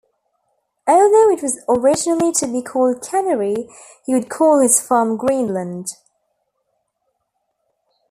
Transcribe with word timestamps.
Although 0.87 1.29
it 1.29 1.43
was 1.43 1.59
originally 1.69 2.31
to 2.31 2.47
be 2.47 2.63
called 2.63 3.03
Canary, 3.07 3.69
he 4.03 4.15
would 4.15 4.31
call 4.31 4.59
his 4.59 4.81
farm 4.81 5.15
"Greenland". 5.15 5.89